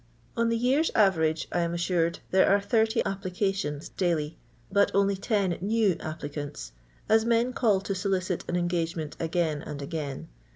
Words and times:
On 0.35 0.49
the 0.49 0.57
year's 0.57 0.89
average, 0.95 1.47
I 1.51 1.59
am 1.59 1.73
assure€, 1.73 2.17
there 2.31 2.49
are 2.49 2.59
80 2.59 3.05
applications 3.05 3.87
daily, 3.89 4.39
but 4.71 4.89
only 4.95 5.15
ten 5.15 5.55
new 5.61 5.95
applicants, 5.99 6.71
as 7.07 7.23
men 7.23 7.53
call 7.53 7.81
to 7.81 7.93
solicit 7.93 8.43
nn 8.47 8.57
engagement 8.57 9.15
again 9.19 9.61
and 9.61 9.79
again. 9.79 10.27